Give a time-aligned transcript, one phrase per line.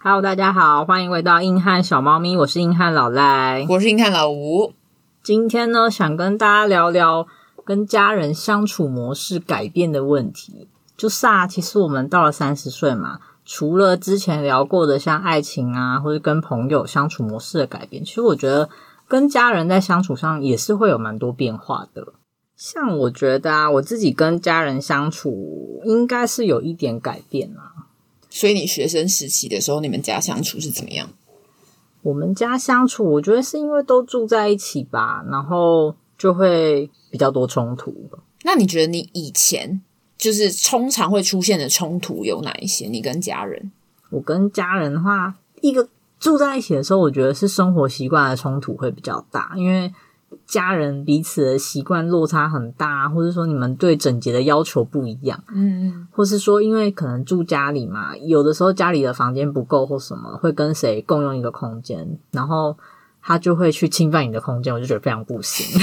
[0.00, 4.72] Hello，大家好，欢迎回到硬汉小猫咪，我是硬汉老赖，我是硬汉老吴。
[5.24, 7.26] 今天呢，想跟大家聊聊
[7.64, 10.68] 跟家人相处模式改变的问题。
[10.96, 18.70] 就是啊，其实我们到了三十岁嘛，除了之前聊过的像爱情啊，或者跟朋友相处模式的改变，其实我觉得
[19.08, 22.12] 跟家人在相处上也是会有蛮多变化的。
[22.54, 27.72] 像我觉得啊，我自己跟家人相处应该是有一点改变啦。
[28.30, 31.08] 所以你学生时期的时候，你们家相处是怎么样？
[32.02, 37.92] 我们家相处，我觉得是因为都住在一起吧，然后就会比较多冲突。
[38.44, 39.80] 那你觉得你以前
[40.16, 42.86] 就是通常会出现的冲突有哪一些？
[42.86, 43.72] 你跟家人？
[44.10, 45.88] 我跟家人的话，一个
[46.20, 49.92] 住在一起的时候，我觉得是生活习惯的冲突会比较大，因为。
[50.46, 62.76] 家人彼此的习惯落差很大，或者说你们对整洁的要求不一样，嗯嗯，或是说因为可能住家里嘛，有的时候家里的房间不够或什么，会跟谁共用一个空间，然后
[63.22, 65.80] 他就会去侵犯你的空间，我就觉得非常不行。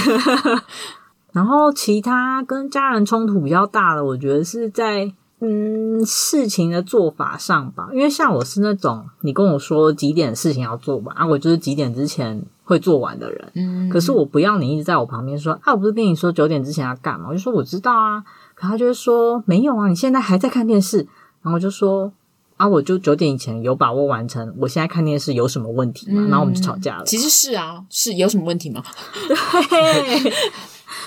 [1.31, 5.13] 然后其他跟家人冲突比较大的，我觉得是在。
[5.41, 13.51] 嗯，事情的做法上吧，因为像我是那种你跟我说几点事情要做吧啊，我就是几点之前会做完的人。
[13.53, 17.27] 嗯，可是我不要你一直在我旁边说啊，我不是跟你说九点之前要干嘛？
[17.29, 18.21] 我就说我知道啊，
[18.53, 21.07] 可他就会说没有啊，你现在还在看电视。
[21.41, 22.11] 然后我就说
[22.57, 26.23] 啊，我就九点以前有把握完成，我现在看电视有什么问题吗？
[26.25, 27.05] 嗯，然后我们就吵架了。
[27.05, 28.83] 其实是啊，是有什么问题吗？
[29.69, 30.33] 对，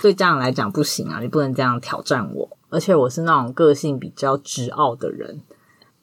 [0.00, 2.48] 对家长来讲不行啊，你不能这样挑战我。
[2.70, 5.41] 而且我是那种个性比较执拗的人，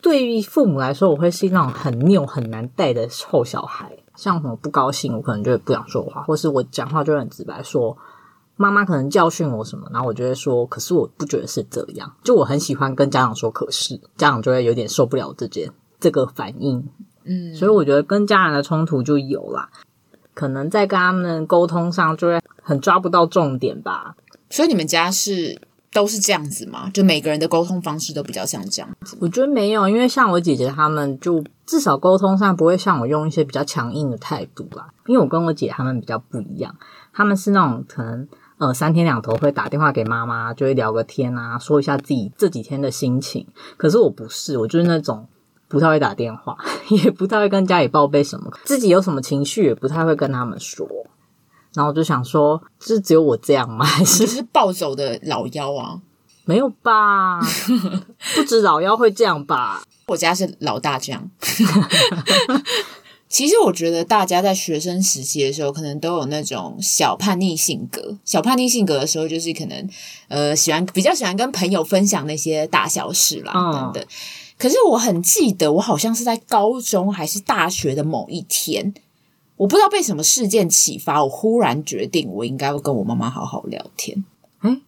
[0.01, 3.91] 对于父母来说，我会是那种很拗、很难带的臭小孩。
[4.15, 7.97] 像什么不高兴，我可能就会不想说话，或是我讲话就很直白，说
[8.55, 12.13] 妈妈可能教训我什么，然后我就会说，可是我不觉得是这样。
[12.23, 16.87] 就我很喜欢跟家长说，可是家长就会有点受不了这件这个反应。
[17.23, 19.69] 嗯，所以我觉得跟家人的冲突就有啦，
[20.33, 24.15] 可能在跟他们沟通上就会很抓不到重点吧。
[24.49, 25.59] 所以你们家是？
[25.95, 26.91] 都是这样子吗？
[26.93, 29.17] 就每个人的沟通方式都比较像这样子？
[29.21, 34.89] 我觉得没有，因为像我姐姐他们，就至少沟通上不会像我用一些比较强硬的态度啦。
[35.05, 36.75] 因为我跟我姐他们比较不一样，
[37.13, 43.47] 他们是那种可能呃三天两头会打电话给妈妈，就会聊个天啊，说一下自己这几天的心情。
[43.77, 45.25] 可是我不是，我就是那种
[45.69, 46.57] 不太会打电话，
[46.91, 50.85] 也不太会跟家里报备什么，自己有什么情绪也不太会跟他们说。
[51.75, 53.85] 然后我就想说，是只有我这样吗？
[53.85, 55.99] 还是是暴走的老妖啊？
[56.45, 57.39] 没有吧？
[58.35, 59.83] 不止老妖会这样吧？
[60.07, 61.29] 我家是老大这样。
[63.27, 68.15] 其实我觉得大家在学生时期的时候，可能都有那种小叛逆性格。
[68.23, 69.89] 小叛逆性格的时候，就是可能
[70.27, 74.03] 呃喜欢比较喜欢跟朋友分享那些大小事啦，等等。
[74.03, 74.07] 嗯。
[74.57, 78.93] 可是我很记得，我好像是在高中还是大学的某一天。
[79.57, 84.25] 我不知道被什么事件启发，我忽然决定我应该会跟我妈妈好好聊天。
[84.61, 84.81] 诶，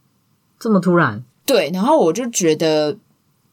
[0.60, 1.24] 这么突然？
[1.46, 2.98] 对，然后我就觉得，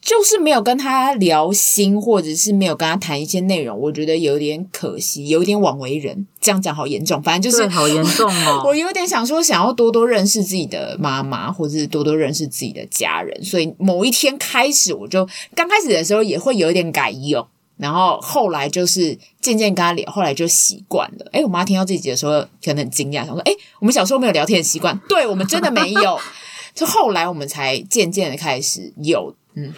[0.01, 6.27] 就是没有跟她聊心，或者是没有跟她谈一些内容，我觉得有点可惜，有点枉为人。
[6.41, 8.63] 这样讲好严重，反正就是好严重哦。
[8.67, 13.45] 我有点想说，想要多多认识自己的妈妈，或者是多多认识自己的家人。
[13.45, 17.47] 所以某一天开始，我就刚开始的时候也会有一点改用。
[17.77, 21.27] 然后后来就是渐渐跟他聊，后来就习惯了。
[21.33, 26.19] 诶，我妈听到这集的时候可能很惊讶，想说：“诶，我们小时候没有聊天的习惯。”对，我们真的没有。
[26.75, 29.35] 就后来我们才渐渐的开始有。
[29.55, 29.73] 嗯，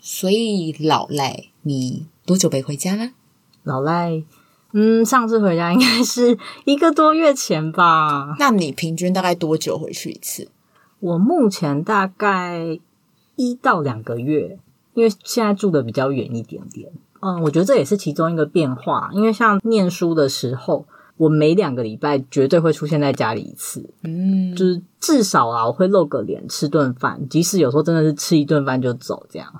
[0.00, 3.10] 所以老赖，你多久没回家了？
[3.62, 4.22] 老赖，
[4.72, 8.34] 嗯，上次回家应该是一个多月前吧。
[8.38, 10.48] 那你平均大概多久回去一次？
[11.00, 12.78] 我目前大概
[13.36, 14.58] 一到两个月，
[14.94, 16.90] 因为现在住的比较远一点点。
[17.22, 29.54] 嗯，我觉得这也是其中一个变化，因为像念书的时候，我每两个礼拜绝对会出现在家里一次，嗯，就是至少啊，我会露个脸，吃顿饭，即使有时候真的是吃一顿饭就走这样。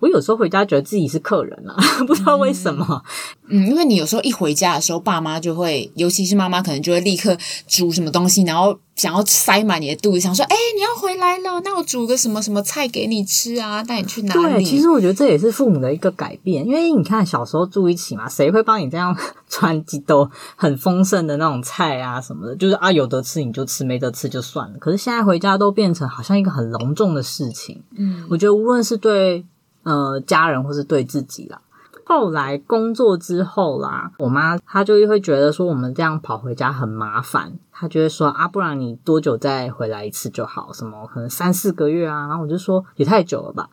[0.00, 1.76] 我有时候回家觉得自己是客人啊，
[2.06, 3.02] 不知道为什么。
[3.48, 7.36] 嗯，因为你有时候一回家的时候，爸妈就会，尤其是妈妈，可能就会立刻
[7.66, 19.14] 煮什么东西，然后想要塞满你的肚子，想说：“哎，你要回来了，那我煮个什么什么菜给你吃啊，带你去哪里？”对，其实我觉得这也是父母的一个改变，因为你看小时候住一起嘛，谁会帮你这样
[19.48, 22.56] 穿几兜很丰盛的那种菜啊什么的？
[22.56, 24.78] 就是啊，有得吃你就吃，没得吃就算了。
[24.78, 27.82] 可是现在回家都变成好像一个很隆重的事情。
[27.98, 29.44] 嗯，我觉得无论是对。
[29.82, 31.60] 呃，家人或是对自己啦。
[32.04, 40.72] 后来工作之后啦，我妈她就会觉得说我们这样跑回家很麻烦，她就会说啊，不然你多久再回来一次就好？
[40.72, 42.26] 什么可能三四个月啊？
[42.26, 43.70] 然后我就说也太久了吧。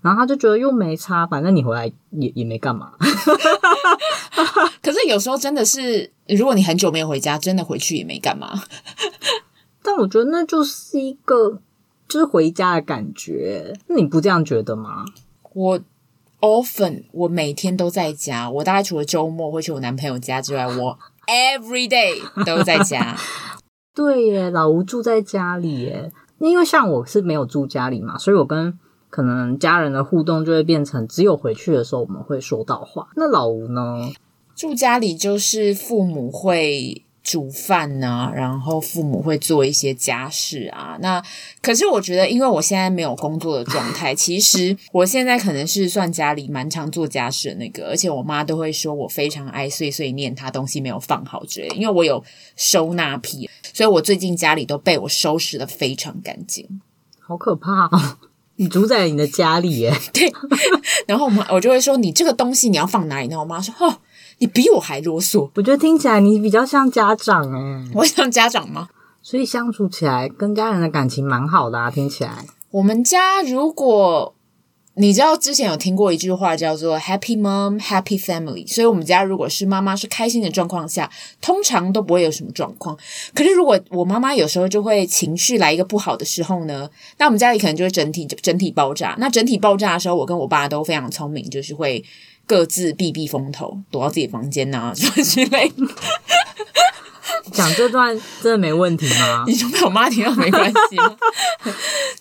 [0.00, 2.92] 然后他就觉得又没差，反正你回来也也没干嘛。
[4.82, 8.52] 可是有时候真的是，如果你很久没有回家，真的回去也没干嘛。
[9.82, 11.58] 但我觉得那就是一个
[12.08, 15.04] 就是回家的感觉，那你不这样觉得吗？
[15.56, 15.80] 我
[16.40, 23.16] often 我每天都在家，我大概除了周末会去我男朋友家之外， 我 every day 都在家。
[23.94, 33.08] 对耶，老吴住在家里耶，因为像我是没有住家里嘛，所以我跟可能家人的互动就会变成只有回去的时候我们会说到话。
[33.16, 34.10] 那老吴呢？
[34.54, 40.96] 住家里就是父母会煮饭啊，然后父母会做一些家事啊。
[41.00, 41.20] 那
[41.60, 51.66] 可是我觉得，因为我现在没有工作的状态， 其实我现在可能是算家里蛮常做家事的那个，而且我妈都会说我非常爱碎碎念，她东西没有放好之类。
[51.74, 52.22] 因为我有
[52.54, 56.80] 收纳癖，所以我最近家里都被我收拾得非常干净。
[57.18, 58.18] 好可怕哦！
[58.58, 59.92] 你主宰你的家里耶？
[60.14, 60.32] 对。
[61.08, 63.98] 然后我妈我就会说：“你这个东西你要放哪里呢？”我妈说：“哦，
[64.38, 67.90] 你比我还啰嗦。”我觉得听起来你比较像家长诶。
[67.94, 68.88] 我像家长吗？
[69.22, 72.44] 所以相处起来跟家人的感情蛮好的啊，听起来。
[72.70, 74.32] 我们家如果。
[74.98, 81.10] 你知道之前有听过一句话叫做 “Happy Mom, Happy Family”，所以我们家如果是妈妈是开心的状况下，
[81.42, 82.96] 通常都不会有什么状况。
[83.34, 86.88] 可是如果我妈妈有时候就会情绪来一个不好的时候呢，
[87.18, 89.14] 那我们家里可能就会整体整体爆炸。
[89.18, 92.02] 那整体爆炸的时候，我跟我爸都非常聪明，就是会
[92.46, 95.86] 各自避避风头，躲到自己房间呐，什么之类的。
[97.52, 99.44] 讲这段真的没问题吗？
[99.48, 100.96] 你就被我妈听到没关系，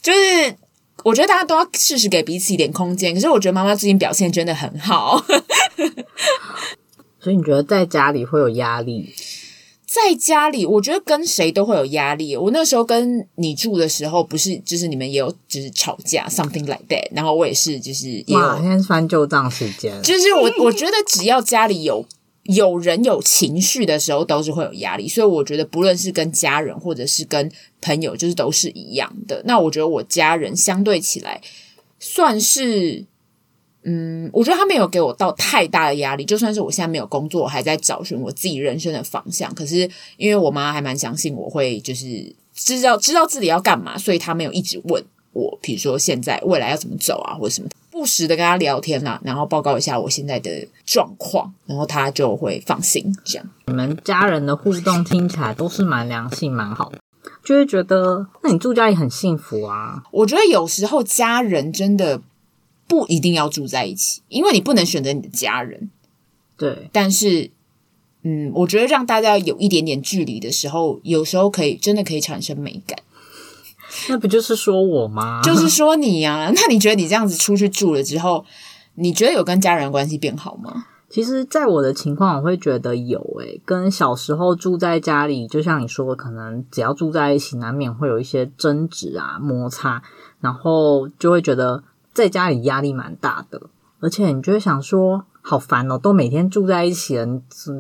[0.01, 0.55] 就是。
[1.03, 3.13] 我觉得大家都要适时给彼此一点空间。
[3.13, 5.23] 可是我觉得妈妈最近表现真的很好，
[7.21, 9.13] 所以你觉得在家里会有压力？
[9.87, 12.35] 在家里，我觉得跟谁都会有压力。
[12.35, 17.07] 我那时候跟你住的时候，不是就是你们也有就是吵架，something like that。
[17.11, 20.01] 然后我也是就是也有，哇，现在是翻旧账时间。
[20.01, 22.05] 就是我 我觉得只要家里有。
[22.47, 29.41] 有人有情绪的时候，都是会有压力，所以我觉得不论是跟家人或者是跟朋友，就是都是一样的。
[29.45, 31.41] 那我觉得我家人相对起来
[31.99, 33.03] 算是，
[33.85, 36.25] 嗯，我觉得他没有给我到太大的压力。
[36.25, 39.53] 就算是我现在没有工作，我还在找寻我自己人生的方向。
[39.53, 45.03] 可是因为我妈还蛮相信我会，就是知道知道自己要干嘛，所以她没有一直问
[45.33, 47.69] 我，比如说现在未来要怎么走啊，或者什么。
[47.91, 53.15] 不时的跟他聊天啦，然后报告一下我现在的状况，然后他就会放心。
[53.23, 56.99] 这样，你们家人的互动听起来都是蛮良性、蛮好的，
[57.41, 60.03] 就会觉得那你住家里很幸福啊。
[60.11, 62.19] 我觉得有时候家人真的
[62.87, 65.89] 不一定要住在一起，因为你不能选择你的家人。
[66.57, 67.51] 对，但是，
[68.23, 72.97] 嗯，我觉得让大家有一点点距离的时候，有时候可以真的可以产生美感。
[74.09, 75.41] 那不就是说我吗？
[75.43, 76.51] 就是说你呀、啊。
[76.55, 78.45] 那你觉得你这样子出去住了之后，
[78.95, 80.85] 你觉得有跟家人关系变好吗？
[81.07, 90.01] 其实，在我的情况，我会觉得有诶、欸，跟小时候住在家里，就像你说的，可能只要住在一起，难免会有一些争执啊、摩擦，
[90.41, 91.83] 然后就会觉得
[92.15, 93.61] 在家里压力蛮大的，
[93.99, 97.25] 而且你就会想说，好烦哦，都每天住在一起了，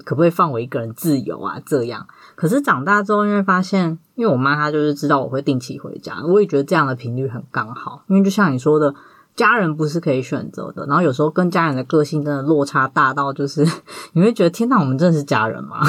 [0.03, 1.59] 可不可以放我一个人自由啊？
[1.65, 2.05] 这样。
[2.35, 8.03] 可是长大之后，因为发现，因为我妈她就是知道我会定期回家，我也觉得这样的频率很刚好。
[8.07, 8.93] 因为就像你说的，
[9.35, 13.65] 家人不是可以选择的，然后有时候跟家人的个性真的落差大到，就是
[14.11, 15.79] 你会觉得天哪，我们真的是家人吗？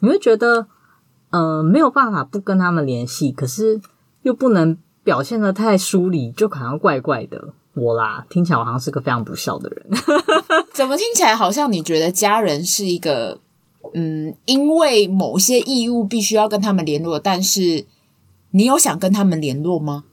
[0.00, 0.66] 你会觉得，
[1.30, 3.80] 呃，没有办法不跟他们联系，可是
[4.22, 7.52] 又不能表现的太疏离，就好像怪怪的。
[7.74, 9.86] 我啦，听起来我好像是个非常不孝的人。
[10.72, 13.40] 怎么听起来好像你觉得家人是一个？
[13.94, 17.84] 嗯，因为某些义务必须要跟他们联络，但是
[18.52, 20.04] 你有想跟他们联络吗？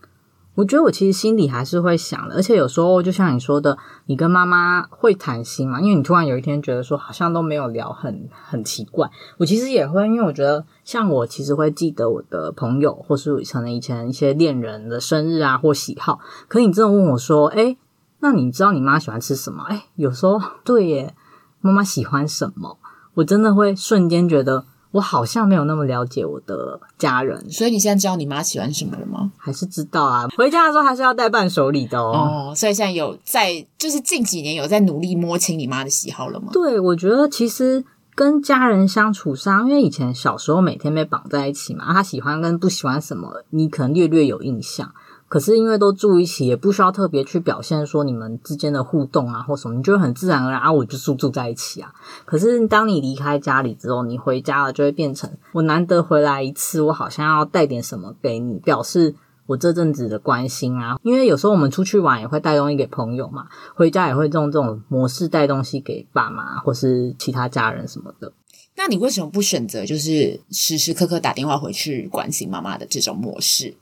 [0.60, 9.10] 我觉得我其实心里还是会想的，而且有时候就像你说的，你跟妈妈会谈心嘛，因为你突然有一天觉得说好像都没有聊很，很奇怪。
[9.38, 16.20] 我其实也会，因为我觉得像我其实会记得我的朋友，或是可能以前一些恋人的生日啊或喜好。
[16.50, 17.78] 可你真的问我说，哎，
[18.20, 19.64] 那你知道你妈喜欢吃什么？
[19.70, 21.16] 哎，有时候对耶，
[21.62, 22.78] 妈妈喜欢什么？
[23.14, 27.50] 我真的会瞬间觉得，我好像没有那么了解我的家人。
[27.50, 29.32] 所以你现在知道你妈喜欢什么了吗？
[29.38, 30.28] 还是知道啊？
[30.38, 32.52] 回家的时候还是要带伴手礼的哦。
[32.52, 36.50] 哦，所以现在有在，就是近几年有在努力摸清你妈的喜好了吗？
[36.52, 37.84] 对，我觉得其实
[38.16, 44.94] 跟家人相处上，因为以前小时候每天被绑在一起嘛，她喜欢跟不喜欢什么，你可能略略有印象。
[45.30, 51.94] 可是因为都住一起，也不需要特别去表现说你们之间的互动啊或什么，你就很自然而然啊，我就住住在一起啊。
[52.26, 59.14] 可是当你离开家里之后，你回家了，就会变成我难得回来一次，我好像要带点什么给你，表示
[59.46, 60.98] 我这阵子的关心啊。
[61.04, 63.46] 因为有时候我们出去玩也会带东西给朋友嘛，
[63.76, 68.34] 回家也会用这种模式带东西给爸妈或是其他家人什么的。
[68.76, 73.76] 那你为什么不选择就是时时刻刻打电话回去关心妈妈的这种模式？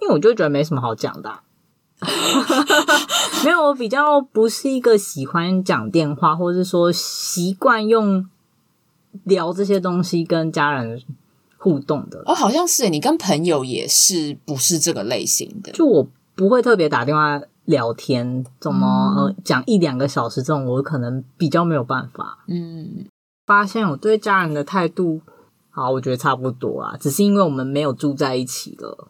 [0.00, 1.42] 因为我就觉得没什么好讲的啊。
[3.44, 8.28] 没有，我比较不是一个喜欢讲电话，或者是说习惯用
[9.24, 11.02] 聊这些东西跟家人
[11.56, 12.22] 互动的。
[12.26, 15.72] 哦，好像是你跟朋友也是不是这个类型的？
[15.72, 22.44] 就我不会特别打电话聊天，怎么、嗯、呃讲一两个小时这种，我可能比较没有办法。
[22.46, 23.06] 嗯，
[23.46, 25.20] 发现我对家人的态度，
[25.70, 29.08] 好，我觉得差不多啊，只是因为我们没有住在一起了，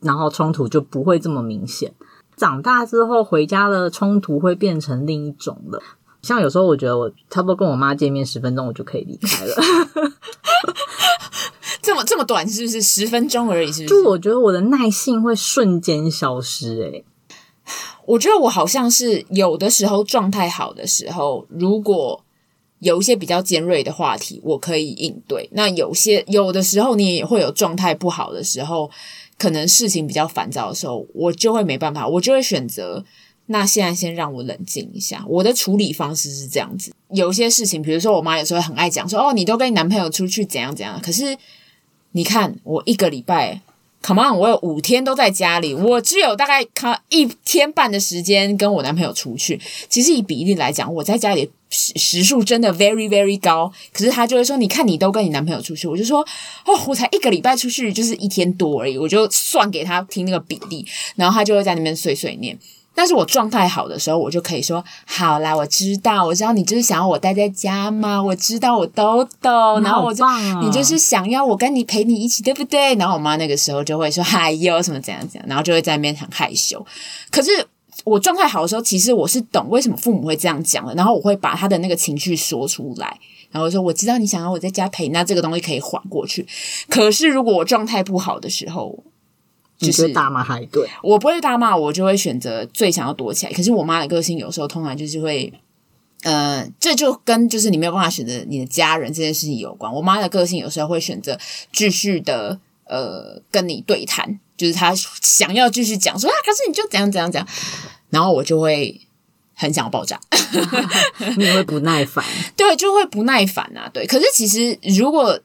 [0.00, 1.92] 然后冲突就不会这么明显。
[2.36, 5.82] 长大之后回家的冲突会变成另一种了，
[6.22, 9.56] 像有时候我觉得我差不多跟我妈见面十分钟，我就可以离开了。
[11.82, 12.80] 这么这么短是不是？
[12.80, 14.02] 十分钟而已是不是？
[14.02, 16.80] 就我觉得我的耐性会瞬间消失。
[16.82, 17.04] 诶，
[18.06, 22.24] 我觉得我好像是有的时候状态好的时候，如果
[22.78, 25.48] 有一些比较尖锐的话题，我可以应对。
[25.52, 28.88] 那有些有的时候你也会有状态不好的时候。
[29.38, 33.04] 可能事情比较烦躁的时候，我就会没办法，我就会选择
[33.46, 35.24] 那现在先让我冷静一下。
[35.28, 41.38] 我的处理方式是这样子：有些事情，比如说我妈有时候很爱讲说：“哦，你都跟你男朋友出去怎样怎样。”可是
[42.12, 43.60] 你看，我一个礼拜
[44.02, 49.60] ，come on，我有五天都在家里，我只有大概看一天半的时间跟我男朋友出去。
[49.88, 51.50] 其实以比例来讲，我在家里。
[51.70, 56.20] 时时数真的 very very 高，可是他就会说：“你看，你都跟你男朋友出去。”我就说
[56.64, 62.58] ：“哦，我才一个礼拜出去，就是一天多而已。”我就算给他听那个比例，然后他就会在那边碎碎念。
[62.94, 70.24] 但是我状态好的时候，我就可以说：“好啦，我知道，我知道你就是想要我待在家嘛，我知道，我都懂。”然后我就，
[70.62, 72.94] 你就是想要我跟你陪你一起，对不对？
[72.94, 76.84] 然后我妈那个时候就会说：“哎呦，什么怎样怎样。”然后就会在那边很害羞。
[77.30, 77.68] 可是。
[78.08, 83.18] 我状态好的时候，其实我是懂为什么父母会这样讲的，然后我会把他的那个情绪说出来，
[83.50, 86.46] 然后说我知道你想要我在家陪，那这个东西可以缓过去。
[86.88, 89.04] 可是如果我状态不好的时候，
[89.78, 93.52] 就是大骂还对，我不会大骂，我就会选择最想要躲起来。
[93.52, 95.52] 可是我妈的个性有时候通常就是会，
[96.22, 99.92] 呃，这就跟就是你没有办法选择你的家人这件事情有关。
[99.92, 101.38] 我妈的个性有时候会选择
[101.72, 104.40] 继续的呃跟你对谈。
[104.58, 107.48] 就是她想要继续讲说啊，可是你就怎样怎样怎样，
[108.10, 109.00] 然后我就会
[109.54, 110.18] 很想要爆炸，
[111.36, 112.24] 你会不耐烦，
[112.56, 114.06] 对，就会不耐烦啊，对。
[114.06, 115.38] 可是其实如果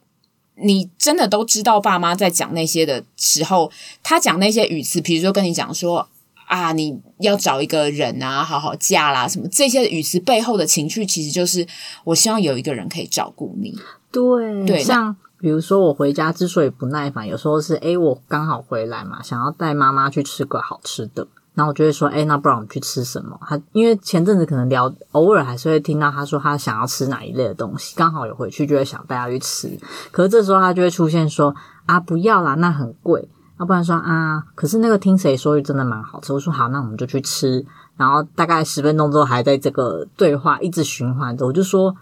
[0.56, 3.72] 你真的都知道爸妈在讲那些的时候，
[4.04, 6.08] 他讲那些语词，比如说跟你讲说
[6.48, 11.68] 啊，你要找一个人啊，好好嫁啦，什么这些语词背后的情绪，其实就是
[12.04, 13.76] 我希望有一个人可以照顾你，
[14.12, 15.16] 对对，像。
[15.40, 23.40] 比如说我回家之所以不耐烦，有时候是诶，我刚好回来嘛，想要带妈妈去吃个好吃的，然后我就会说，诶，那不然我们去吃什么？
[23.48, 29.80] 他因为前阵子可能聊，偶尔还是会听到他说他想要吃哪一类的东西，刚好有回去就会想带他去吃。
[30.12, 31.54] 可是这时候他就会出现说
[31.86, 33.30] 啊，不要啦，那很贵。
[33.60, 36.34] 要不然说啊，可是那个听谁说真的蛮好吃。
[36.34, 37.64] 我说好，那我们就去吃。
[37.96, 41.96] 然后大概十分钟之后还在这个对话一直循环着，我就说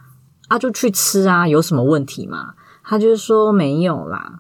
[0.48, 2.53] 啊，就去吃啊，有什么问题吗？
[2.84, 4.39] 他就是说没有啦，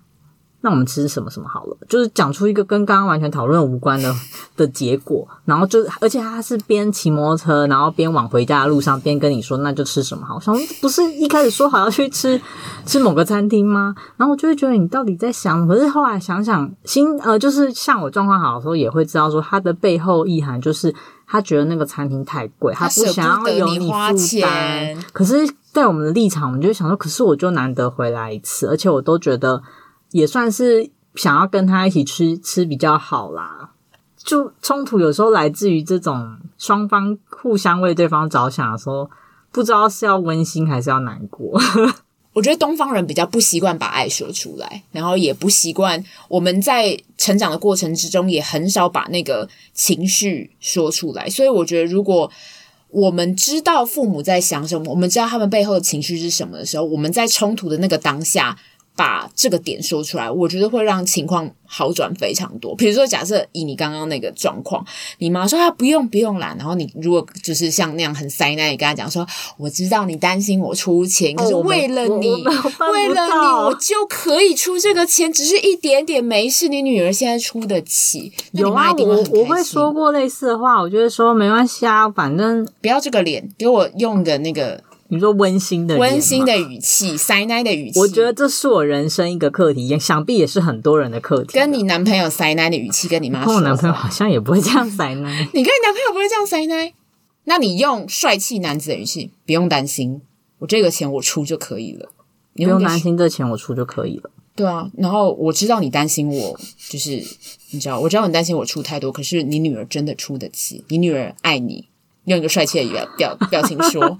[0.61, 4.13] 那我们吃什么什么好了，就是讲出一个跟刚刚完全讨论无关的
[4.55, 12.39] 的结果，然后就而且他是边骑摩托车，然后边往回家的路上边跟你说，那就吃什么好，我想不是一开始说好要去吃
[12.85, 13.95] 吃某个餐厅吗？
[14.17, 20.93] 然后我就会觉得你到底在想，可是后来想想，心呃，就是像我状况好的时候，也会知道说他的背后意涵就是
[21.27, 25.51] 他觉得那个餐厅太贵，他不想要有你负担，可是。
[25.73, 29.63] 在我们的立场，我们就想说，可是我就难得回来一次，而且我都觉得
[30.11, 33.71] 也算是想要跟他一起吃吃比较好啦。
[34.17, 39.09] 就冲突有时候来自于这种双方互相为对方着想的时候，
[39.51, 41.59] 不知道是要温馨还是要难过。
[42.33, 52.31] 我觉得东方人比较不习惯把爱说出来，然后也不习惯我们在成长的过程之中也很少把那个情绪说出来，所以我觉得如果。
[52.93, 58.57] 我们知道父母在想什么，我们知道他们背后的情绪是什么的时候，我们在冲突的那个当下，
[59.01, 62.75] 把这个点说出来，我觉得会让情况好转非常多。
[62.75, 64.85] 比如说，假设以你刚刚那个状况，
[65.17, 69.25] 你妈说啊，不用不用啦，然后你如果就是像那样很塞奶，你跟她讲说，
[69.57, 72.43] 我知道你担心我出钱，可是为了你，
[72.93, 78.31] 为了你，我就可以出这个钱，只是一点点，没事，你女儿现在出得起。
[78.51, 84.83] 有啊，我我会说过类似的话，我就会说没关系啊，反正不要这个脸，给我用的那个。
[85.13, 91.51] 你说温馨的温馨的语气，塞奶的语气，我觉得这是我人生一个课题，想必也是很多人的课题。
[91.51, 95.49] 跟你男朋友塞奶的语气，跟你妈说，我男朋友好像也不会这样塞奶。
[95.53, 96.93] 你跟你男朋友不会这样塞奶？
[97.43, 100.21] 那你用帅气男子的语气，不用担心，
[100.59, 102.07] 我这个钱我出就可以了。
[102.53, 104.31] 你不用担心，这钱我出就可以了。
[104.55, 106.57] 对啊，然后我知道你担心我，
[106.89, 107.21] 就是
[107.71, 111.89] 你知道，我知道你担心我出太多，可是你女儿真的出得起，你女儿爱你。
[112.25, 114.17] 用一个帅气的表表表情说：“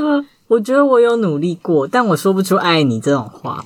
[0.48, 3.62] 我觉得我有努力过，但我说不出爱你这种话。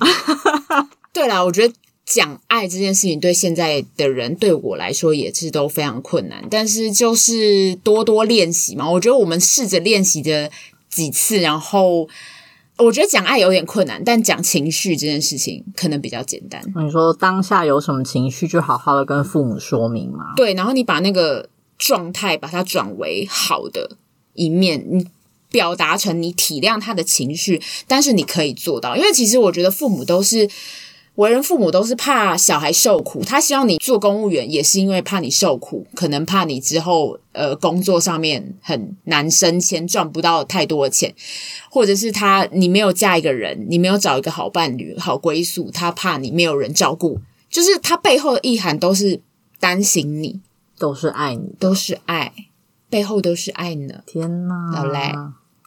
[1.11, 1.73] ”对啦，我觉得
[2.05, 6.45] 讲爱这件事情对现在的人，对我来说也是都非常困难。
[6.49, 10.49] 但是就是多多练习嘛，我觉得我们试着练习着
[10.89, 12.07] 几次，然后
[12.77, 16.61] 我觉得讲爱有点困难，但讲情绪这件事情可能比较简单。
[16.75, 20.33] 你说当下有什么情绪，就好好的跟父母说明嘛。
[20.35, 21.49] 对，然后你把那个。
[21.83, 23.97] 状态把它转为好的
[24.35, 25.05] 一面，你
[25.51, 30.49] 表达成你体谅他的情绪，但是你可以做到，因为其实我觉得父母都是
[31.15, 41.13] 为人父母都是怕小孩受苦，他希望你做公务员也是因为怕你受苦，可能怕你之后呃工作上面很难升迁，赚不到太多的钱，
[41.69, 49.19] 或者是他你没有嫁一个人，你没有找一个好伴侣、好归宿，他怕你没有人照顾，就是他背后的意涵都是
[49.59, 50.39] 担心你。
[50.77, 52.33] 都是爱你，都是爱，
[52.89, 53.95] 背后都是爱呢。
[54.05, 55.13] 天哪，好嘞，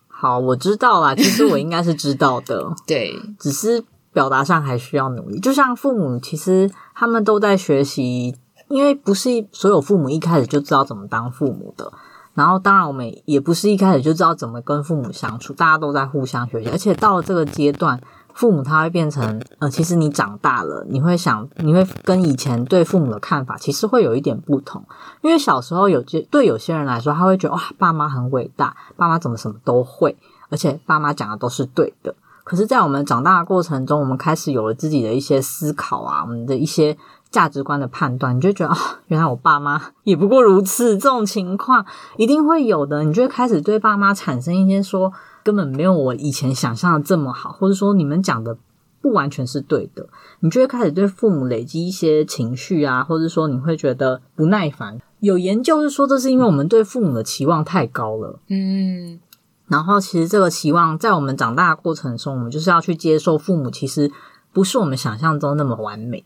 [0.09, 1.15] 好，我知道啦。
[1.17, 5.41] 其实我应该是知道的，对，只是表达上还需要努力。
[5.41, 8.37] 就像父母，其实他们都在学习，
[8.69, 11.93] 因为不是所有父母一开始就知道怎么当父母的。
[12.35, 16.69] 然后，当然我们也不是一开始就知道怎么跟父母相处，大家都在互相学习。
[16.71, 18.01] 而且到了这个阶段。
[18.37, 24.85] 父母他会变成，呃，其实你长大了，你会想，你会跟以前对父母的看法其实会有一点不同。
[25.23, 30.15] 因为小时候有些对有些人来说，他会觉得哇，爸妈很伟大，爸妈怎么什么都会，
[30.51, 32.15] 而且爸妈讲的都是对的。
[32.45, 36.95] 可是，在我们长大的过程中，我们开始有了自己的一些思考啊，我们的一些
[37.31, 41.87] 价值观的判断，你就觉得啊、哦，原来我爸妈也不过如此，这种情况
[42.19, 43.03] 一定会有的。
[43.03, 45.11] 你就会开始对爸妈产生一些说。
[45.47, 48.59] 根本没有我以前想象的这么好，或者说你们讲的
[49.01, 50.09] 不完全是对的，
[50.41, 55.01] 你就会开始对父母累积一些情绪啊，或者说你会觉得不耐烦。
[55.21, 58.41] 有研究是说，这是因为我们对父母的期望太高了。
[58.49, 59.21] 嗯，
[59.69, 64.11] 然后其实这个期望在我们长大的过程中，我们就是要去接受父母其实
[64.53, 66.25] 不是我们想象中那么完美。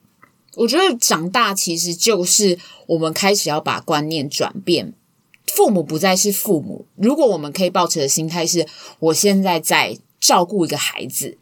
[0.56, 4.94] 我觉得长大其实就是我们开始要把观念转变。
[5.54, 6.86] 父母不再是父母。
[6.96, 8.66] 如果我们可以保持的心态是，
[8.98, 11.36] 我现在在照顾一个孩子，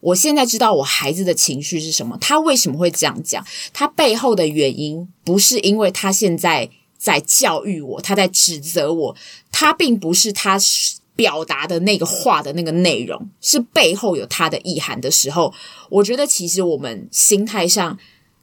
[0.00, 9.16] 我现在知道我孩子的情绪是什么，他为什么会这样讲，他背后的原因不是因为他现在在教育我，他在指责我，
[9.50, 10.58] 他并不是他
[11.16, 15.54] 表达的那个话的那个内容，是背后有他的意涵的时候，
[15.88, 17.96] 我觉得其实我们心态上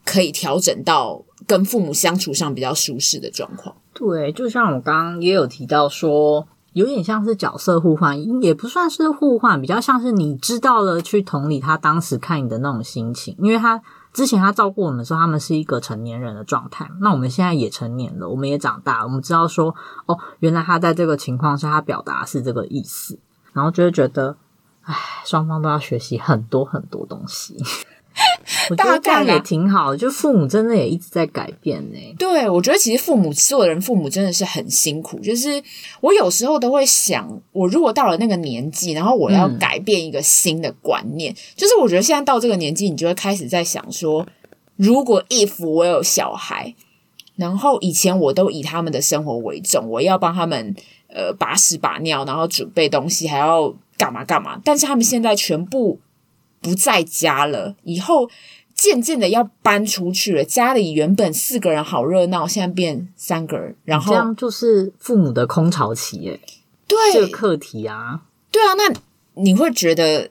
[0.05, 3.75] 可以调整到跟父母相处上比较舒适的状况。
[3.93, 13.81] 对，就像我刚刚也有提到说，有点像是角色互换，也不算是互换，比较像是你知道了去同理他当时看你的那种心情，因为他
[14.13, 23.19] 之前他照顾我们的时候，他们是一个成年人的状态，那我们现在也成年了，我们也长大了，我们知道说，哦，原来他在这个情况下，他表达是这个意思，
[23.51, 24.37] 然后就会觉得，
[24.83, 27.57] 唉，双方都要学习很多很多东西。
[28.69, 32.13] 我觉得这样也挺好的，就父母真的也一直在改变呢、欸。
[32.19, 35.17] 对，我觉得其实父母做人，父母真的是很辛苦。
[35.19, 35.62] 就是
[36.02, 44.28] 我有时候都会想，我如果到了那个年纪，然后我要改变一个新的观念，嗯、就是我觉得现在到这个年纪，你就会开始在想说，
[44.76, 46.76] 如果 if 我有小孩，
[47.38, 50.76] 然后以前我都以他们的生活为重，我要帮他们
[51.08, 56.00] 呃把屎把尿，然后准备东西，还要干嘛干嘛，但是他们现在全部。
[56.62, 58.30] 不在家了，以后
[58.74, 60.43] 渐渐的要搬出去了。
[60.45, 66.39] 家里原本四个人好热闹，现在变三个人，然后这样就是父母的空巢期耶。
[66.88, 68.21] 对，这个课题啊，
[68.52, 68.74] 对啊。
[68.74, 68.93] 那
[69.41, 70.30] 你会觉得，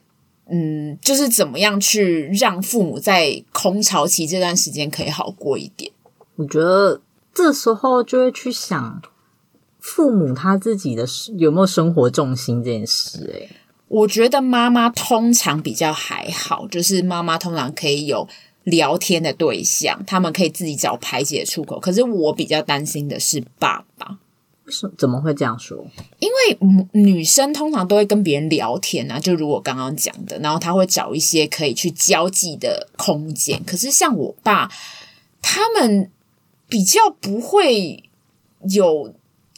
[0.50, 5.90] 嗯，就是怎么样去让父母在空巢期这段时间可以好过一点？
[6.36, 7.00] 我觉得
[7.34, 9.02] 这时候就会去想
[9.78, 11.06] 父母他自己的
[11.38, 13.50] 有没有生活重心这件事，诶
[13.90, 18.28] 我觉得妈妈通常比较还好，就是妈妈通常可以有
[18.62, 21.80] 聊天的对象，他们可以自己找排解出口。
[21.80, 24.18] 可是我比较担心的是爸爸，
[24.64, 24.92] 为什么？
[24.96, 25.84] 怎么会这样说？
[26.20, 33.60] 因为女生通常都会跟别人聊天啊，就如我刚刚讲的，然后他会找一些可以去交际的空间。
[33.64, 34.70] 可是像我爸，
[35.42, 36.08] 他们
[36.68, 38.04] 比较不会
[38.70, 39.12] 有。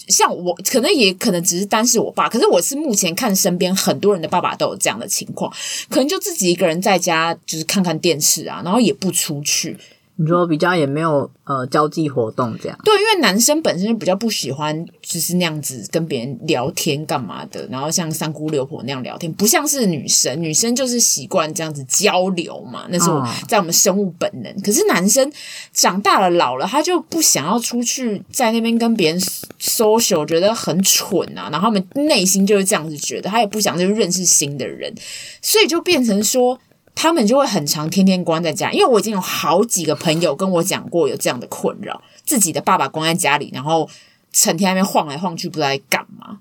[0.08, 5.52] 像我，可能也可能只是单是我爸，可是我是目前看身边很多人的爸爸都有这样的情况，
[5.88, 9.76] 可能就自己一个人在家，就是看看电视啊，然后也不出去。
[10.16, 24.52] 你说比较也没有呃交际活动这样，对，因为男生本身就比较不喜欢就是那样子跟别人聊天干嘛的，然后像三姑六婆那样聊天，不像是女生，女生就是习惯这样子交流嘛，那是我在我们生物本能。
[24.52, 25.32] 哦、可是男生
[25.72, 29.20] 长大了老了，他就不想要出去在那边跟别人
[29.58, 34.94] social，觉得很蠢啊，然后他们内心就是这样子觉得，他也不想去认识新的人，
[35.40, 36.58] 所以就变成说。
[36.94, 43.88] 他们就会很常天天关在家，因为我已经有好几个朋友跟我讲过有这样的困扰，自己的爸爸关在家里，然后
[44.32, 46.38] 成天那边晃来晃去，不知道在干嘛。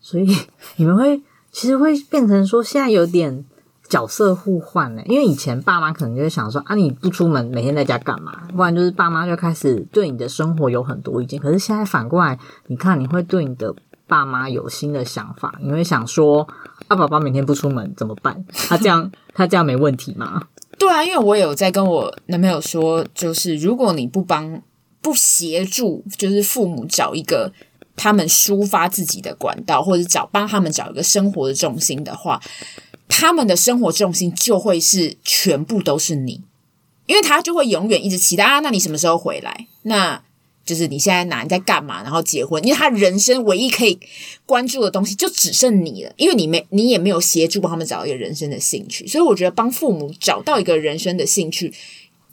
[0.00, 0.34] 所以
[0.76, 1.20] 你们会
[1.52, 3.44] 其实会变成说，现在有点
[3.88, 5.02] 角色互换呢？
[5.06, 8.48] 因为以前爸妈可能就会想说啊，你不出门，每天在家干嘛？
[8.56, 11.38] 不然就是爸妈就开始对你的生活有很多意见。
[11.38, 13.74] 可是现在反过来，你看你会对你的
[14.10, 16.46] 爸妈有新的想法，你会想说。
[16.88, 18.44] 啊、爸爸每天不出门怎么办？
[18.52, 20.42] 他这样他这样没问题吗？
[20.76, 24.60] 对啊，因为我有在跟我男朋友说，就是如果你不帮
[25.00, 27.52] 不协助，就是父母找一个
[27.94, 32.40] 他们抒发自己的管道，或者找帮他们找一个生活的重心的话，
[33.06, 36.42] 他们的生活重心就会是全部都是你，
[37.06, 39.68] 因为他就会永远一直期待啊，那你什么时候回来？
[39.82, 40.22] 那。
[40.70, 42.00] 就是你现在哪，你在干嘛？
[42.04, 43.98] 然后结婚，因为他人生唯一可以
[44.46, 51.74] 关注的东西就只剩你了，因为你没你也没有协助帮他们找一个人生的兴趣，所以我觉得帮父母找到一个人生的兴趣，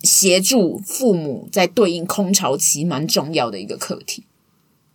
[0.04, 4.26] 协助父母在对应空巢期蛮重要的一个课题。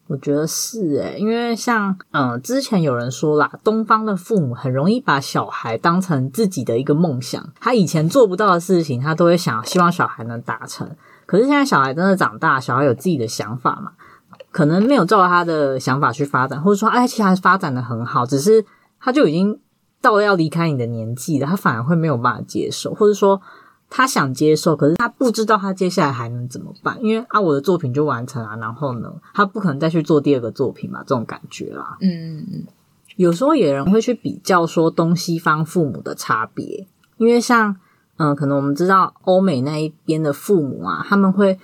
[0.06, 10.94] 我觉得是诶，因为像嗯，之前有人说啦，东方的父母很容易把小孩当成自己的一个梦想，他以前做不到的事情，他都会想希望小孩能达成。
[11.32, 13.92] 可是现在小孩真的长大，小孩有自己的想法嘛？
[14.50, 18.62] 可能没有照他的想法去发展，或者说，哎，其实发展的很好，只是
[19.00, 19.58] 他就已经
[20.02, 23.40] 到了要离开你的年纪了，他反而会没有办法接受，或者说
[23.88, 31.96] 他想接受，可是他不知道他接下来还能怎么办，因为啊，我的作品就完成了，然后呢，他不可能再去做第二个作品嘛，这种感觉啦。
[32.02, 32.66] 嗯嗯嗯，
[33.16, 37.74] 有时候有人会去比较说东西方父母的差别，因为像。
[38.18, 41.58] 嗯，可能我们知道欧美那一边的父母啊，他们会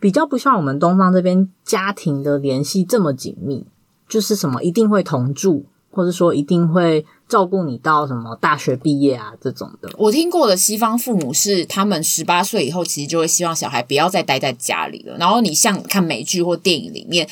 [0.00, 3.66] 比较不像我们东方这边家庭的联系这么紧密，
[4.08, 9.90] 就是什么一定会同住，或者说一定会照顾你到什么大学毕业啊这种的。
[9.98, 15.16] 我听过的西方父母是，他们十八岁以后，其实就会希望小孩不要再待在家里了。
[15.18, 17.28] 然后你像看美剧或电影里面，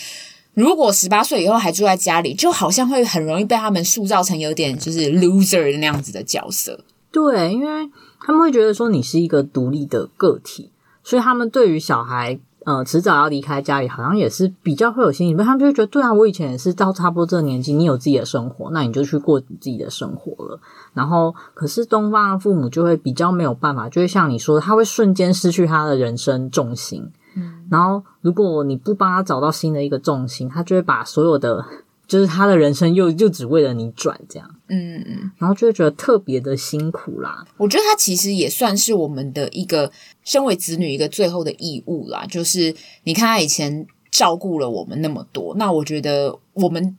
[0.55, 6.85] 如果十八岁以后还住在家里，就好像会很容易被他们塑造成有点就是 loser 那样子的角色。
[7.13, 7.91] 对，因为。
[8.23, 10.71] 他们会觉得说你是一个独立的个体，
[11.03, 15.43] 所以他们对于小孩，呃，迟早要离开家里，好像也是比较会有心理。
[15.43, 20.61] 他们就会觉得，对啊，我以前也是到差不多这个年纪，你有自己的生活，那你就去过你自己的生活了。
[20.93, 27.11] 然后，可是东方的父母就会比较没有办法，就会像你说，他会瞬间失去他的人生重心。
[27.37, 31.65] 嗯，然后如果你不帮他找到新的一个重心，他就会把所有的。
[32.11, 37.47] 就是他的人生又就只为了你转这样，嗯嗯，然后就会觉得特别的辛苦啦。
[37.57, 39.93] 我觉得他其实也算是我们的一个
[40.25, 42.27] 身为子女一个最后的义务啦。
[42.29, 46.99] 就是你看他以前照顾了我们那么多，那我觉得我们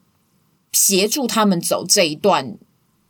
[0.72, 2.58] 协助他们走这一段，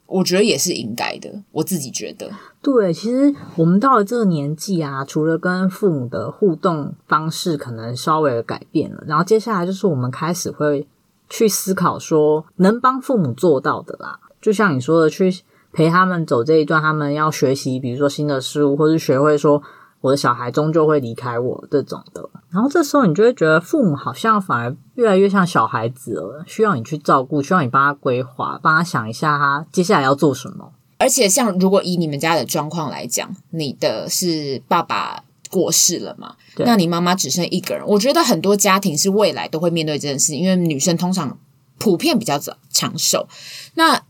[0.07, 1.43] 我觉得也是应该的。
[1.51, 2.31] 我自己觉得，
[2.63, 10.87] 对，其实我们到了这个年纪啊，除了跟父母的互动方式可能稍微的改变了，然后接下来就是我们开始会。
[11.31, 15.33] 去思考说能帮父母做到的啦，就像你说的，去
[15.71, 19.63] 陪他们走这一段，他们要学习，比如说新的事物，或是学会说
[20.01, 22.29] 我的小孩终究会离开我这种的。
[22.49, 30.73] 然后这时候你就会觉得父母好像反而越来越像小孩子了，需要你去照顾，需要你帮他规划，帮他想一下他接下来要做什么。
[30.97, 35.23] 而且像如果以你们家的状况来讲，你的是爸爸。
[35.51, 36.35] 过世了嘛？
[36.57, 37.85] 那你妈妈只剩一个人。
[37.85, 41.37] 我觉得很多家庭是未来都会面对这件事，因为女生通常
[41.77, 43.27] 普遍比较早长寿。
[43.75, 44.01] 那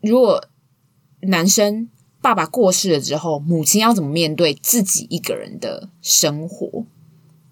[0.00, 0.44] 如果
[1.22, 1.88] 男生
[2.20, 6.84] 爸爸过世了之后，母亲要怎么面对自己一个人的生活？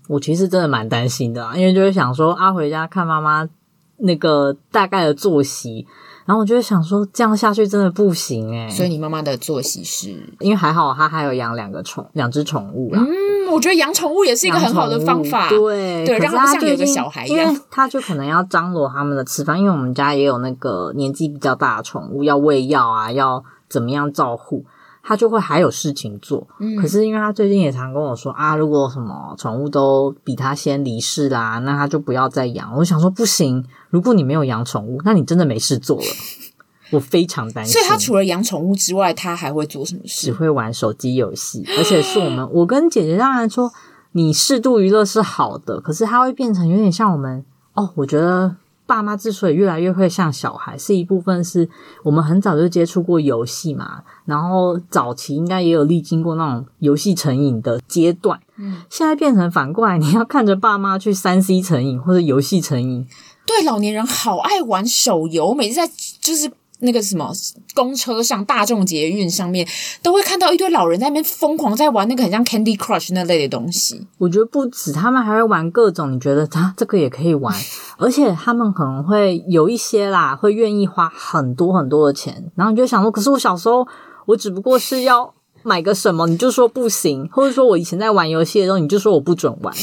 [0.09, 3.49] 我其实真的蛮担心的啊，因为就是想说，啊，回家看妈妈
[3.97, 5.87] 那个大概的作息。
[6.27, 8.69] 然后我就会想说，这样下去真的不行诶。
[8.71, 10.09] 所以你妈妈的作息是？
[10.41, 13.01] 因为还好她还有养两个宠，两只宠物啦。
[13.01, 15.49] 嗯，我觉得养宠物也是一个很好的方法。
[15.49, 17.49] 对对，让他像有个小孩一样。
[17.49, 24.65] 因为他就可能要张罗他们的吃饭，因为我们家也有那个年纪比较大的宠物，要喂药啊，要怎么样照护。
[25.07, 26.47] 他就会还有事情做。
[26.59, 32.75] 嗯，可是因为他最近也常跟我说啊，如果什么宠物都比他先离世啦，那他就不要再养。
[32.77, 36.05] 我想说不行，如果你没有养宠物，那你真的没事做了。
[36.91, 37.73] 我非常担心。
[37.73, 40.27] 所以他除了养宠物之外，他还会做什么事？
[40.27, 43.73] 只会玩手机游戏，而且是我们我跟姐姐当然说，
[44.13, 47.91] 你适度娱乐是好的，可是他会变成有点像我们哦。
[47.97, 48.55] 我觉得
[48.87, 51.69] 爸妈之所以越来越会像小孩，是一部分是
[52.03, 58.39] 我们很早就接触过游戏嘛，然后早期应该也有历经过那种游戏成瘾的阶段。
[58.57, 63.07] 嗯，现在变成反过来， 你要看着爸妈去三 C 成瘾或者游戏成瘾。
[63.47, 66.51] 对，老年人好爱玩手游，每次在就是。
[66.85, 67.33] 那个什么
[67.75, 69.67] 公车上、大众捷运上面，
[70.03, 74.07] 都会看到一堆老人在那边疯狂在玩那个很像 Candy Crush 那类的东西。
[74.19, 76.13] 我觉得不止，他们还会玩各种。
[76.13, 77.55] 你觉得他、啊、这个也可以玩，
[77.99, 82.53] 而且他们可能会有一些啦，会愿意花很多很多的钱。
[82.55, 83.87] 然后你就想说，可是我小时候，
[84.27, 89.75] 我只不过是要买个什么，你就说不行，或者说我以前在玩游戏的时候，你就说我不准玩。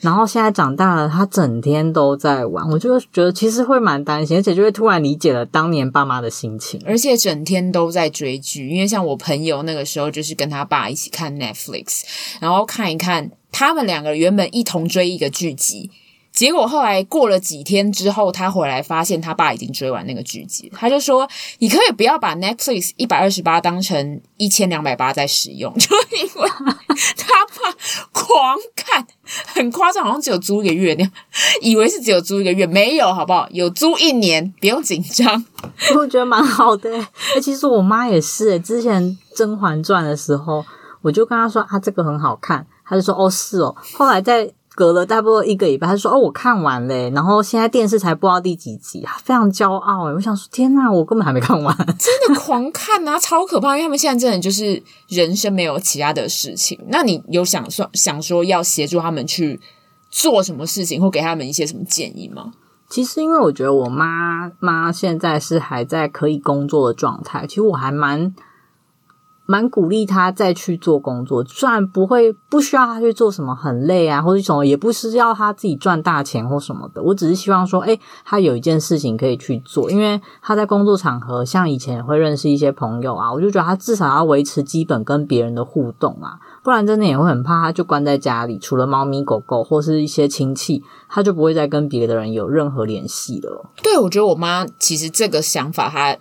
[0.00, 6.80] 然后现在长大了，他整天都在玩，我就觉得其实会蛮担心，而且就会突然理解了当年爸妈的心情。
[6.84, 12.02] 而且整天都在追剧，因为像我朋友那个时候就是跟他爸一起看 Netflix，
[12.40, 15.90] 然后看一看他们两个原本一同追一个剧集。
[16.36, 21.26] 结果后来过了几天之后，他回来发现他爸已经追完那个剧集，他就说
[21.60, 26.48] ：“你可以不要把 Netflix 一百二十八当成一千两百八在使用， 就因为
[27.16, 27.74] 他爸
[28.12, 29.06] 狂看，
[29.46, 31.10] 很夸张，好像只有租一个月那样，
[31.62, 33.48] 以为是只有租一个月，没有，好不好？
[33.50, 35.42] 有租一年，不用紧张。
[35.94, 36.94] 我觉得蛮好的。
[37.34, 39.02] 哎，其实我妈也是，之前
[39.34, 40.62] 《甄嬛传》的时候，
[41.00, 43.74] 我就跟她说啊，这个很好看，她就说哦，是哦。
[43.94, 44.52] 后来在。
[44.76, 50.12] 隔了大概一个礼拜，他说：“哦，我看完嘞，然后现在电视才播到第几集，非常骄傲诶。
[50.12, 53.70] 我想说：“天呐，我根本还没看完，真的狂看啊， 超可怕！
[53.70, 56.78] 因为他们现在真的就是人生没有其他的事情。
[56.88, 59.58] 那你有想说想说要协助他们去
[60.10, 62.52] 做什么事情，或给他们一些什么建议吗？
[62.90, 68.34] 其实，因为我觉得我妈妈现在是还在可以工作的状态，其实我还蛮。”
[69.46, 77.02] 蛮鼓励他再去做工作，虽然不会不需要他去做什么很累啊，或者什么，也不是要他自己赚大钱或什么的。
[77.02, 93.64] 我只是希望说，诶，他有一件事情可以去做，因为他在工作场合，像以前会认识一些朋友啊，我就觉得他至少要维持基本跟别人的互动啊，不然真的也会很怕，他就关在家里，除了猫咪狗狗或是一些亲戚，他就不会再跟别的人有任何联系了。
[93.82, 96.16] 对，我觉得我妈其实这个想法，她。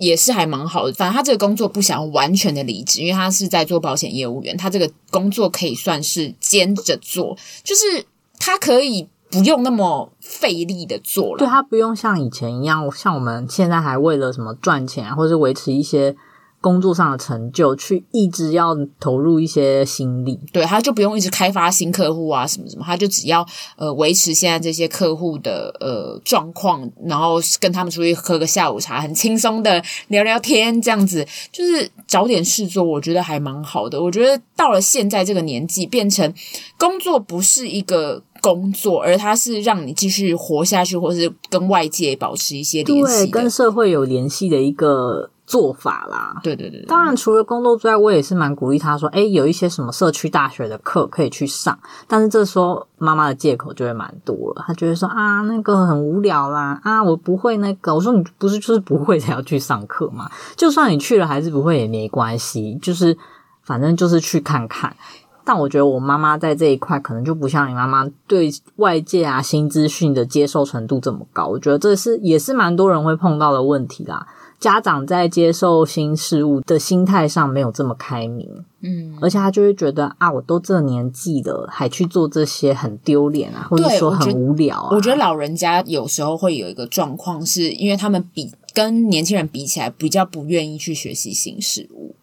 [0.00, 8.04] 也是还蛮好的，反正他这个工作不想完全的离职，因为他是在做保险业务员，他这个工作可以算是兼着做，就是
[8.38, 11.38] 他可以不用那么费力的做了。
[11.38, 16.16] 对，他不用像以前一样，像我们现在还为了什么赚钱，或是维持一些。
[16.60, 23.46] 工作上的成就，去一直要投入一些心力，对，他就不用一直开发新客户啊，什么什么，他就只要
[23.76, 34.02] 呃维持现在这些客户的呃状况，然后跟他们出去喝个下午茶，很轻松的聊聊天，这样子就是找点事做，我觉得还蛮好的。
[34.02, 36.32] 我觉得到了现在这个年纪，变成
[36.78, 45.30] 工作不是一个工作，而它是让你继续活下去，或是跟外界保持一些联系，跟社会有联系的一个。
[45.50, 51.76] 做法啦，对对对，对，当然除了工作之外，我也是蛮鼓励他说，诶，有一些什么社区大学的课可以去上。
[52.06, 57.92] 但是这时候妈妈的借口就会蛮多了，他觉得说啊，那个很无聊啦，啊，我不会那个。
[57.92, 60.30] 我说你不是就是不会才要去上课吗？
[60.54, 63.18] 就算你去了还是不会也没关系，就是
[63.64, 64.94] 反正就是去看看。
[65.42, 71.46] 但我觉得我妈妈在这一块可能就不像你妈妈对外界啊新资讯的接受程度这么高。
[71.46, 74.24] 我觉得这是也是蛮多人会碰到的问题啦。
[74.60, 78.46] 家长在接受新事物的心态上没有这么开明，
[78.82, 84.88] 嗯，而且他就会觉得啊，我都这年纪了，还去做这些很丢脸啊，或者说很无聊啊。
[84.92, 92.14] 我觉得老人家有时候会有一个状况，是因为他们比跟年轻人比起来，比较不愿意去学习新事物。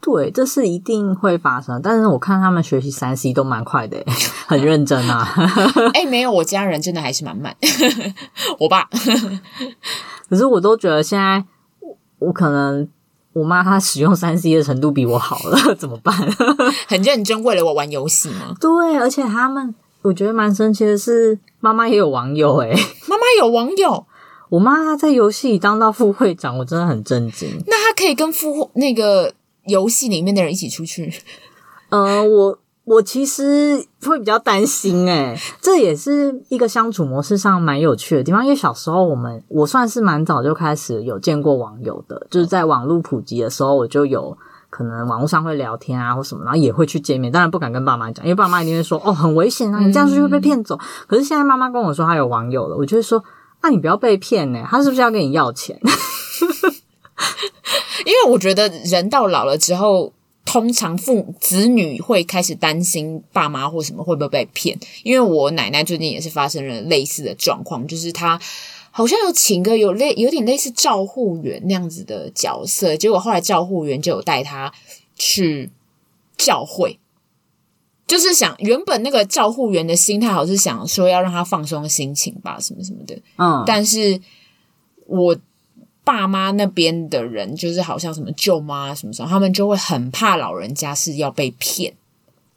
[0.00, 1.80] 对，这是一定会发生。
[1.80, 4.02] 但是我看他们学习三 C 都蛮快的，
[4.48, 5.24] 很认真啊。
[5.94, 7.54] 哎，没有，我家人真的还是蛮慢。
[8.58, 8.88] 我爸，
[10.28, 11.44] 可是我都觉得现在。
[12.20, 12.88] 我可能
[13.32, 16.14] 我妈她使用三 C 的程度比我好了， 怎么办？
[16.86, 18.54] 很认真为了我玩游戏吗？
[18.60, 24.06] 对，而且他们我觉得蛮神奇的是，妈妈也有网友诶、欸、 妈妈有网友，
[24.48, 27.62] 我妈她在游戏里当到副会长，我真的很震惊。
[27.66, 31.12] 那她可以跟副那个游戏里面的人一起出去？
[31.90, 32.58] 嗯、呃，我。
[32.90, 38.42] 我其实会比较担心，诶， 这也是一个相处模式上蛮有趣的地方。
[38.42, 44.36] 因为小时候我们，我算是蛮早就开始有见过网友的，就是在网络普及的时候，我就有
[44.70, 50.74] 可能网络上会聊天啊或什么，然后也会去见面，当然不敢跟爸妈讲，因为爸妈一定会说哦很危险啊，你这样子就会被骗走。
[50.74, 53.22] 嗯、可是现在妈妈跟我说她有网友了，我就会说
[53.62, 55.78] 那、啊、你不要被骗呢，他是不是要跟你要钱？
[58.04, 60.12] 因为我觉得人到老了之后。
[60.52, 68.40] 通常父子女会开始担心爸妈或什么会不会被骗，因为我奶奶最近也是发生了类似的状况，就是她
[68.90, 74.72] 好像有请个有类有点类似照护员那样子的角色，结果后来照护员就有带她
[75.14, 75.70] 去
[76.36, 76.98] 教会，
[78.08, 84.20] 就是想原本那个照护员的心态好像是想说要让她放松心情吧，什么什么的，嗯，但是
[85.06, 85.36] 我。
[86.10, 91.94] 爸妈那边的人就是好像什么舅妈什么什么，他们就会很怕老人家是要被骗。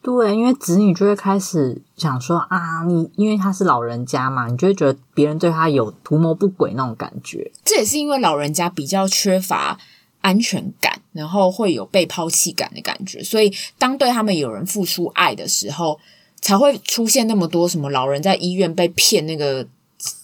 [0.01, 7.51] 对，因为子女就会开始想说啊，你因为他是老人家嘛，你就会觉得别人对他有图谋不轨那种感觉。
[7.63, 9.77] 这也是因为老人家比较缺乏
[10.21, 15.99] 安全感，然后会有被抛弃感的感觉，所以当对他们有人付出爱的时候，
[16.41, 19.67] 才会出现那么多什么老人在医院被骗那个。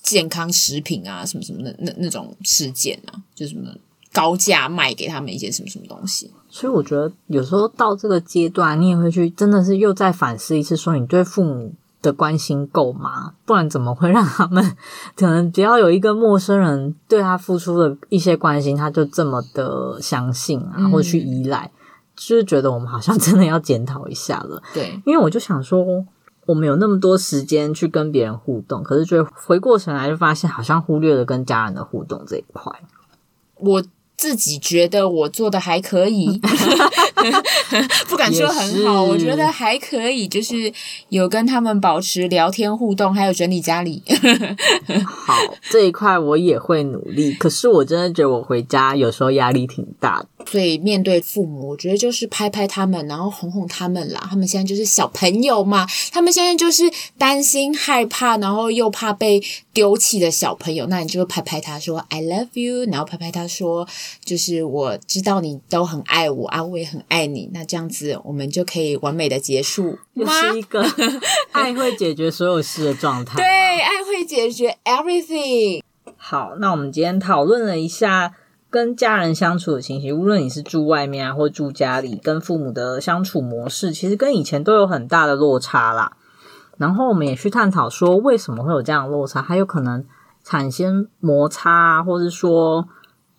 [0.02, 3.70] 健康食品啊，什么什么的那那种事件啊，就什么
[4.12, 6.30] 高价卖给他们一些什么什么东西。
[6.50, 13.34] 所以我觉得有时候到这个阶段，你也会去真的是又再反思一次，说你对父母的关心够吗？
[13.46, 14.76] 不然怎么会让他们
[15.16, 21.80] 可能只要有一个陌生人对他付出的一些关心，他就这么的相信啊，或者去依赖，嗯、
[22.16, 24.62] 就是觉得我们好像真的要检讨一下了。
[24.74, 26.06] 对，因为我就想说。
[26.50, 32.74] 我们有那么多时间去跟别人互动，可是觉得回过神来就发现，好像忽略了跟家人的互动这一块。
[33.58, 33.84] 我
[34.18, 36.42] 自己觉得我做的还可以，
[38.10, 40.74] 不敢说很好，我觉得还可以，就是
[41.10, 44.02] 有跟他们保持聊天互动，还有整理家里。
[45.06, 45.36] 好，
[45.70, 47.32] 这一块我也会努力。
[47.34, 50.39] 可是我真的觉得我回家有时候压力挺大的。
[50.46, 54.26] 所以面对父母，我觉得就是拍拍他们，然后哄哄他们啦。
[54.30, 56.84] 他们现在就是小朋友嘛，他们现在就是
[57.18, 60.88] 担心、害怕，然后又怕被丢弃的小朋友。
[60.88, 63.88] 那你就拍拍他说 “I love you”，然后拍拍他说
[64.24, 70.00] ：“就是我知道你都很爱我啊，我也很爱你。”那这样子我们就可以完美的结束。
[70.16, 70.84] 又是一个
[71.52, 73.36] 爱会解决所有事的状态。
[73.36, 75.84] 对，爱会解决 everything。
[76.18, 78.34] 好，那我们今天讨论了一下。
[78.70, 86.16] 跟家人相处的情形，无论你是住外面啊，或住家里，跟父母的相处模式，其实跟以前都有很大的落差啦。
[86.78, 90.06] 然后我们也去探讨说，为什么会有这样落差，还有可能
[90.44, 92.88] 产生摩擦啊，或是说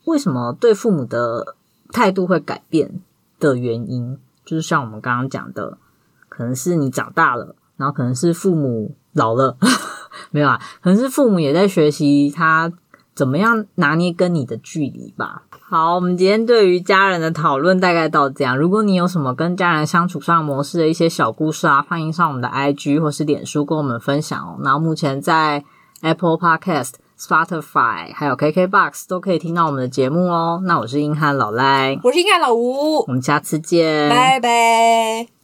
[0.06, 1.54] 为什么对父母的
[1.92, 3.00] 态度会改变
[3.38, 5.78] 的原因，就是像我们刚刚讲的，
[6.28, 9.56] 可能是你长大了，然后可能是父母老了，
[10.32, 12.72] 没有啊，可能是父母也在学习他。
[13.20, 15.42] 怎么样拿捏跟你的距离吧？
[15.60, 18.56] 好，我们今天对于家人的讨论大概到这样。
[18.56, 24.58] 如果你有什么跟家人相处上模式的一些小故事啊，欢迎上我们的 IG 或是脸书跟我们分享哦。
[24.64, 25.62] 然后目前在
[26.00, 30.62] Apple Podcast、Spotify 还有 KKBox 都可以听到我们的节目哦。
[30.64, 35.30] 那我是硬汉老赖，我是硬汉老吴，我们下次见，拜拜。